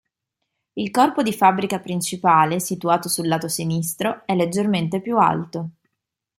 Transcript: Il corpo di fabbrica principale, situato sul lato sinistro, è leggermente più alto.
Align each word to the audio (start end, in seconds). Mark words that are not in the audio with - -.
Il 0.73 0.89
corpo 0.89 1.21
di 1.21 1.31
fabbrica 1.31 1.77
principale, 1.79 2.59
situato 2.59 3.07
sul 3.07 3.27
lato 3.27 3.47
sinistro, 3.47 4.23
è 4.25 4.33
leggermente 4.35 4.99
più 4.99 5.19
alto. 5.19 5.73